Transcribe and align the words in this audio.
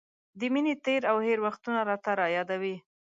د 0.39 0.41
مینې 0.53 0.73
تېر 0.85 1.01
او 1.11 1.17
هېر 1.27 1.39
وختونه 1.45 1.79
راته 1.89 2.11
را 2.19 2.27
یادوي. 2.37 2.75